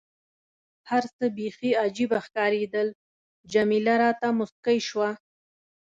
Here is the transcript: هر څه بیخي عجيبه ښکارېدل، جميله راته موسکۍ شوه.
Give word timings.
هر 0.89 1.03
څه 1.15 1.23
بیخي 1.37 1.71
عجيبه 1.83 2.17
ښکارېدل، 2.25 2.87
جميله 3.53 3.93
راته 4.03 4.27
موسکۍ 4.37 4.79
شوه. 4.89 5.09